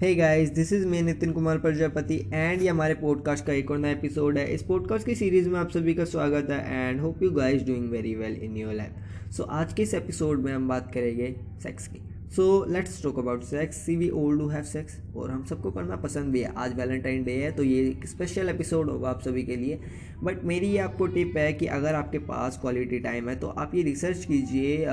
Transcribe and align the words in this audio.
Hey 0.00 0.14
guys 0.14 0.50
this 0.50 0.72
is 0.72 0.84
मैं 0.86 1.00
Nitin 1.02 1.30
Kumar 1.32 1.58
Prajapati 1.58 2.16
and 2.32 2.62
ये 2.62 2.68
हमारे 2.68 2.94
पॉडकास्ट 2.94 3.44
का 3.46 3.52
एक 3.52 3.70
और 3.70 3.78
नया 3.78 3.92
एपिसोड 3.92 4.38
है। 4.38 4.46
इस 4.54 4.62
पॉडकास्ट 4.62 5.06
की 5.06 5.14
सीरीज़ 5.14 5.48
में 5.48 5.58
आप 5.60 5.70
सभी 5.70 5.94
का 5.94 6.04
स्वागत 6.04 6.50
है 6.50 6.88
and 6.88 7.00
hope 7.00 7.22
you 7.22 7.30
guys 7.30 7.62
doing 7.62 7.88
very 7.90 8.14
well 8.14 8.34
in 8.34 8.56
your 8.56 8.74
life 8.74 9.30
so 9.32 9.42
आज 9.42 9.72
के 9.72 9.82
इस 9.82 9.94
एपिसोड 9.94 10.42
में 10.44 10.52
हम 10.52 10.68
बात 10.68 10.92
करेंगे 10.94 11.34
सेक्स 11.62 11.86
की। 11.88 12.02
So 12.36 12.64
let's 12.70 13.02
talk 13.02 13.18
about 13.18 13.44
sex 13.44 13.76
see 13.76 13.96
we 13.96 14.10
all 14.10 14.40
do 14.40 14.48
have 14.48 14.62
sex 14.62 15.00
और 15.16 15.30
हम 15.30 15.44
सबको 15.44 15.70
करना 15.70 15.96
पसंद 15.96 16.32
भी 16.32 16.40
है। 16.40 16.52
आज 16.56 16.76
वैलेंटाइन 16.76 17.24
डे 17.24 17.32
है 17.32 17.52
तो 17.52 17.62
ये 17.62 17.80
एक 17.88 18.06
स्पेशल 18.06 18.48
एपिसोड 18.48 18.90
होगा 18.90 19.08
आप 19.08 19.22
सभी 19.22 19.42
के 19.42 19.56
लिए। 19.56 19.80
बट 20.22 20.44
मेरी 20.44 20.66
ये 20.66 20.78
आपको 20.78 21.06
टिप 21.06 21.36
है 21.36 21.52
कि 21.52 21.66
अगर 21.66 21.94
आपके 21.94 22.18
पास 22.28 22.58
क्वालिटी 22.60 22.98
टाइम 22.98 23.28
है 23.28 23.36
तो 23.36 23.48
आप 23.48 23.74
ये 23.74 23.82
रिसर्च 23.82 24.24
कीजिए 24.24 24.84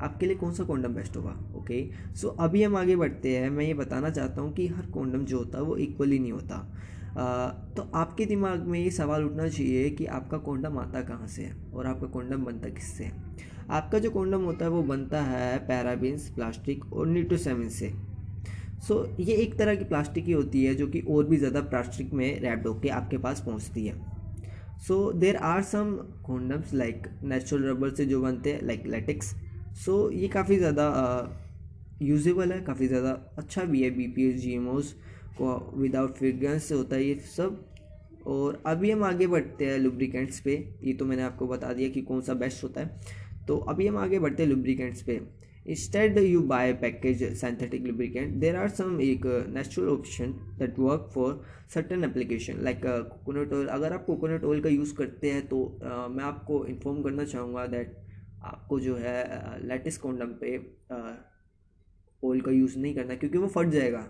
आपके 0.00 0.26
लिए 0.26 0.36
कौन 0.36 0.52
सा 0.52 0.64
कॉन्डम 0.64 0.94
बेस्ट 0.94 1.16
होगा? 1.16 1.30
ओके 1.56 1.84
सो 2.14 2.28
अभी 2.40 2.62
हम 2.62 2.76
आगे 2.76 2.96
बढ़ते 2.96 3.36
हैं। 3.36 3.50
मैं 3.50 3.64
ये 3.64 3.74
बताना 3.74 4.10
चाहता 4.10 4.42
हूँ 4.42 4.52
कि 4.52 4.66
हर 4.68 4.86
कॉन्डम 4.86 5.24
जो 5.24 5.38
होता 5.38 5.58
है 5.58 5.64
वो 5.64 5.76
इक्वली 5.76 6.18
नहीं 6.18 6.32
होता। 6.32 6.56
आ, 7.10 7.48
तो 7.48 7.90
आपके 7.94 8.24
दिमाग 8.26 8.66
में 8.66 8.78
ये 8.80 8.90
सवाल 8.90 9.24
उठना 9.24 9.48
चाहिए 9.48 9.88
कि 9.90 10.06
आपका 10.08 10.38
कॉन्डम 10.38 10.78
आता 10.78 11.00
कहाँ 11.02 11.26
से 11.26 11.42
है 11.42 11.56
और 11.74 11.86
आपका 11.86 12.06
कॉन्डम 12.06 12.44
बनता 12.44 12.68
किससे 12.68 13.04
है? 13.04 13.12
आपका 13.70 13.98
जो 13.98 14.10
कॉन्डम 14.10 14.42
होता 14.42 14.64
है 14.64 14.70
वो 14.70 14.82
बनता 14.82 15.22
है 15.22 15.58
पैराबिन्स 15.58 16.28
प्लास्टिक 16.28 16.92
और 16.92 17.06
न्यूट्रोसेमिन 17.06 17.68
से। 17.68 17.92
सो 18.80 18.94
so, 18.94 19.20
ये 19.20 19.34
एक 19.34 19.58
तरह 19.58 19.74
की 19.74 19.84
प्लास्टिक 19.84 20.24
ही 20.24 20.32
होती 20.32 20.64
है 20.64 20.74
जो 20.74 20.86
कि 20.86 21.00
और 21.00 21.24
भी 21.24 21.36
ज़्यादा 21.36 21.60
प्लास्टिक 21.60 22.12
में 22.12 22.40
रैप्ड 22.40 22.66
होकर 22.66 22.90
आपके 22.90 23.18
पास 23.18 23.42
पहुँचती 23.46 23.86
है। 23.86 23.94
So 24.78 25.12
there 25.12 25.36
are 25.36 25.62
some 25.62 25.92
condoms 26.26 26.72
like 26.74 27.06
natural 27.24 27.64
rubber 27.64 27.90
से 27.90 28.06
जो 28.06 28.20
बनते 28.22 28.52
हैं 28.52 28.62
लाइक 28.62 28.86
लेटिक्स 28.86 29.34
सो 29.74 30.08
so, 30.08 30.12
ये 30.14 30.28
काफ़ी 30.28 30.56
ज़्यादा 30.56 30.86
यूजेबल 32.02 32.52
है 32.52 32.60
काफ़ी 32.62 32.86
ज़्यादा 32.88 33.10
अच्छा 33.38 33.64
भी 33.64 33.82
है 33.82 33.90
B 33.90 34.06
P 34.08 34.28
S 34.28 34.40
G 34.40 34.52
M 34.54 34.68
Os 34.68 34.92
को 35.38 35.56
विदाउट 35.76 36.14
फ्रेग्रेंस 36.16 36.64
से 36.64 36.74
होता 36.74 36.96
है 36.96 37.04
ये 37.04 37.14
सब। 37.36 37.64
और 38.26 38.62
अभी 38.66 38.90
हम 38.90 39.04
आगे 39.04 39.26
बढ़ते 39.26 39.66
हैं 39.66 39.78
लुब्रिकेंट्स 39.78 40.40
पे। 40.40 40.54
ये 40.84 40.92
तो 40.92 41.04
मैंने 41.04 41.22
आपको 41.22 41.46
बता 41.46 41.72
दिया 41.72 41.88
कि 41.88 42.02
कौन 42.02 42.20
सा 42.20 42.34
बेस्ट 42.34 42.64
होता 42.64 42.80
है। 42.80 43.00
तो 43.48 43.56
अभी 43.68 43.86
हम 43.86 43.96
आगे 43.98 44.18
बढ़ते 44.18 44.42
हैं 44.42 44.50
लुब्रिकेंट्स 44.50 45.02
पे। 45.02 45.20
Instead 45.66 46.18
you 46.18 46.40
buy 46.42 46.72
package 46.72 47.22
synthetic 47.40 47.86
lubricant 47.86 48.34
there 48.40 48.56
are 48.56 48.68
some 48.70 49.00
एक 49.00 49.26
natural 49.54 49.88
option 49.88 50.32
that 50.58 50.78
work 50.78 51.10
for 51.14 51.40
certain 51.74 52.04
application 52.04 52.60
like 52.62 52.80
coconut 52.84 53.52
oil 53.52 53.66
अगर 53.68 53.92
आप 53.92 54.04
कोकोनट 54.06 54.44
ऑयल 54.44 54.60
का 54.62 54.68
यूज़ 54.68 54.94
करते 54.94 55.30
हैं 55.30 55.46
तो 55.48 55.62
uh, 55.80 56.16
मैं 56.16 56.24
आपको 56.24 56.64
इन्फॉर्म 56.66 57.02
करना 57.02 57.24
चाहूँगा 57.24 57.66
दैट 57.66 57.96
आपको 58.42 58.78
जो 58.80 58.96
है 58.96 59.66
लेटिस 59.68 59.98
कॉन्डम 59.98 60.32
पे 60.40 60.56
ऑयल 62.22 62.40
का 62.40 62.50
यूज़ 62.50 62.78
नहीं 62.78 62.94
करना, 62.94 63.14
क्योंकि 63.14 63.38
वो 63.38 63.48
फट 63.48 63.68
जाएगा। 63.70 64.08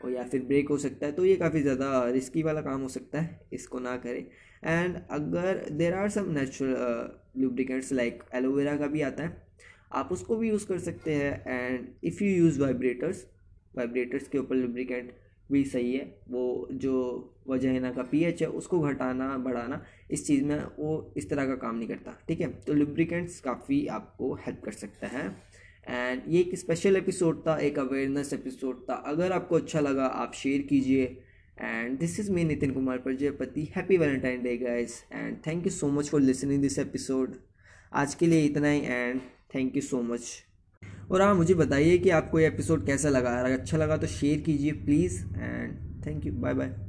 और 0.00 0.10
या 0.12 0.24
फिर 0.24 0.42
ब्रेक 0.44 0.68
हो 0.68 0.76
सकता 0.78 1.06
है 1.06 1.12
तो 1.12 1.24
ये 1.24 1.36
काफ़ी 1.36 1.60
ज़्यादा 1.62 2.08
रिस्की 2.10 2.42
वाला 2.42 2.60
काम 2.62 2.80
हो 2.80 2.88
सकता 2.88 3.20
है, 3.20 3.40
इसको 3.52 3.78
ना 3.80 3.96
करें। 3.96 4.24
एंड 4.64 4.96
अगर 5.10 5.64
there 5.72 5.94
are 5.94 6.08
some 6.10 6.30
natural 6.32 7.40
lubricants 7.42 7.92
like 7.92 8.22
aloe vera 8.34 8.76
का 8.76 8.86
भी 8.86 9.02
आता 9.02 9.22
है, 9.22 9.46
आप 9.92 10.12
उसको 10.12 10.36
भी 10.36 10.48
यूज़ 10.48 10.66
कर 10.66 10.78
सकते 10.80 11.14
हैं। 11.14 11.44
And 11.46 11.88
if 12.04 12.22
you 12.24 12.30
use 12.36 12.60
vibrators 12.60 13.26
vibrators 13.76 14.28
के 14.28 14.38
ऊपर 14.38 14.56
लुब्रिकेंट 14.56 15.12
भी 15.52 15.64
सही 15.64 15.94
है। 15.96 16.20
वो 16.28 16.68
जो 16.72 16.94
वजहना 17.48 17.92
का 17.92 18.02
पीएच 18.02 18.42
है, 18.42 18.48
उसको 18.48 18.80
घटाना, 18.80 19.36
बढ़ाना, 19.38 19.84
इस 20.10 20.26
चीज़ 20.26 20.44
में 20.44 20.62
वो 20.78 21.14
इस 21.16 21.30
तरह 21.30 21.46
का 21.46 21.54
काम 21.56 21.76
नहीं 21.76 21.88
करता, 21.88 22.18
ठीक 22.28 22.40
है? 22.40 22.48
तो 22.52 22.72
लुब्रिकेंट्स 22.72 23.40
काफ़ी 23.40 23.86
आपको 23.86 24.34
हेल्प 24.34 24.60
कर 24.64 24.72
सकता 24.72 25.06
है। 25.06 25.36
एंड 25.88 26.22
ये 26.28 26.40
एक 26.40 26.58
स्पेशल 26.58 26.96
एपिसोड 26.96 27.46
था, 27.46 27.58
एक 27.58 27.78
अवेयरनेस 27.78 28.32
एपिसोड 28.32 28.84
था। 28.90 28.94
अगर 28.94 29.32
आपको 29.32 29.56
अच्छा 29.56 29.80
लगा, 29.80 30.06
आप 30.06 30.32
शेयर 30.34 30.62
कीजिए। 30.62 31.22
And 31.60 31.98
this 31.98 32.20
is 32.20 32.30
me 32.32 32.44
Nitin 32.44 32.70
Kumar 32.70 32.98
Prajapati 32.98 33.64
happy 33.76 33.96
Valentine 33.96 34.42
day 34.42 34.56
guys 34.56 35.04
and 35.12 35.36
thank 35.46 35.66
you 35.66 35.70
so 35.70 35.88
much 35.88 36.10
for 36.10 36.20
listening 36.20 36.62
this 36.62 36.78
episode 36.78 37.34
आज 37.92 38.14
के 38.14 38.26
लिए 38.26 38.44
इतना 38.44 38.68
ही 38.68 38.80
and 38.80 39.20
thank 39.54 39.76
you 39.76 39.82
so 39.82 40.02
much 40.02 40.47
और 41.10 41.22
हाँ 41.22 41.34
मुझे 41.34 41.54
बताइए 41.54 41.98
कि 41.98 42.10
आपको 42.10 42.40
ये 42.40 42.46
एपिसोड 42.46 42.86
कैसा 42.86 43.08
लगा? 43.08 43.40
अगर 43.40 43.58
अच्छा 43.60 43.76
लगा 43.76 43.96
तो 43.96 44.06
शेयर 44.06 44.40
कीजिए 44.40 44.72
please 44.72 45.24
and 45.36 46.06
thank 46.06 46.26
you 46.26 46.32
bye 46.32 46.54
bye 46.54 46.87